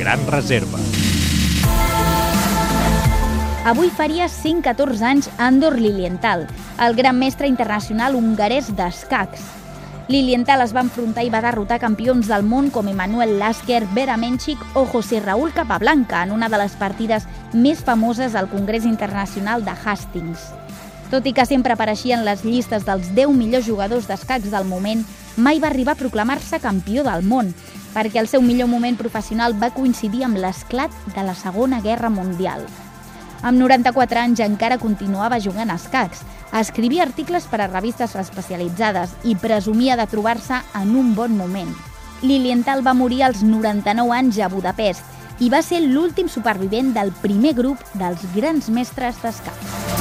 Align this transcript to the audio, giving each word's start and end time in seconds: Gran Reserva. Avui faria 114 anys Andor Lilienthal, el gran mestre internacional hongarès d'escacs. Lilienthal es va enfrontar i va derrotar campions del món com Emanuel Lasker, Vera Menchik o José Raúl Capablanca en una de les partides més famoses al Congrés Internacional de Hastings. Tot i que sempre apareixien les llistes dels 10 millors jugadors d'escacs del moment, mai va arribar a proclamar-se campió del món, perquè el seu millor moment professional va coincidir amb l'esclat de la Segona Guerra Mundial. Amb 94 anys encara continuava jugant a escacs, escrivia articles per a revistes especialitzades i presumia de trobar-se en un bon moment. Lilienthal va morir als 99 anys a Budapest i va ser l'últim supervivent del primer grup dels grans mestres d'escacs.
Gran 0.00 0.26
Reserva. 0.26 0.78
Avui 3.68 3.90
faria 3.92 4.30
114 4.32 5.04
anys 5.04 5.28
Andor 5.36 5.76
Lilienthal, 5.76 6.46
el 6.80 6.96
gran 6.96 7.18
mestre 7.20 7.50
internacional 7.50 8.16
hongarès 8.16 8.70
d'escacs. 8.78 9.42
Lilienthal 10.08 10.64
es 10.64 10.72
va 10.72 10.80
enfrontar 10.86 11.26
i 11.26 11.28
va 11.28 11.42
derrotar 11.44 11.82
campions 11.84 12.32
del 12.32 12.48
món 12.48 12.70
com 12.72 12.88
Emanuel 12.88 13.36
Lasker, 13.38 13.82
Vera 13.92 14.16
Menchik 14.16 14.62
o 14.72 14.86
José 14.88 15.20
Raúl 15.20 15.52
Capablanca 15.52 16.24
en 16.24 16.32
una 16.32 16.48
de 16.48 16.64
les 16.64 16.80
partides 16.80 17.28
més 17.52 17.84
famoses 17.84 18.34
al 18.34 18.48
Congrés 18.48 18.88
Internacional 18.88 19.68
de 19.68 19.76
Hastings. 19.84 20.48
Tot 21.12 21.28
i 21.28 21.34
que 21.36 21.44
sempre 21.44 21.76
apareixien 21.76 22.24
les 22.24 22.40
llistes 22.46 22.88
dels 22.88 23.12
10 23.12 23.36
millors 23.36 23.68
jugadors 23.68 24.08
d'escacs 24.08 24.48
del 24.48 24.64
moment, 24.64 25.04
mai 25.36 25.60
va 25.60 25.68
arribar 25.68 25.92
a 25.92 26.00
proclamar-se 26.00 26.60
campió 26.62 27.04
del 27.04 27.26
món, 27.26 27.52
perquè 27.94 28.20
el 28.22 28.28
seu 28.28 28.42
millor 28.42 28.68
moment 28.70 28.96
professional 28.98 29.56
va 29.58 29.72
coincidir 29.74 30.24
amb 30.24 30.38
l'esclat 30.38 30.94
de 31.14 31.24
la 31.26 31.34
Segona 31.34 31.80
Guerra 31.80 32.10
Mundial. 32.10 32.66
Amb 33.42 33.56
94 33.58 34.20
anys 34.20 34.42
encara 34.44 34.78
continuava 34.78 35.40
jugant 35.40 35.70
a 35.72 35.78
escacs, 35.80 36.20
escrivia 36.60 37.06
articles 37.06 37.46
per 37.48 37.62
a 37.62 37.70
revistes 37.70 38.16
especialitzades 38.20 39.14
i 39.24 39.36
presumia 39.36 39.96
de 39.96 40.06
trobar-se 40.10 40.60
en 40.82 40.92
un 40.96 41.14
bon 41.14 41.38
moment. 41.38 41.72
Lilienthal 42.22 42.84
va 42.84 42.94
morir 42.94 43.22
als 43.24 43.42
99 43.42 44.12
anys 44.18 44.42
a 44.44 44.50
Budapest 44.52 45.40
i 45.40 45.48
va 45.48 45.62
ser 45.64 45.80
l'últim 45.86 46.28
supervivent 46.28 46.92
del 46.92 47.14
primer 47.22 47.54
grup 47.56 47.80
dels 47.96 48.28
grans 48.36 48.68
mestres 48.68 49.22
d'escacs. 49.24 49.99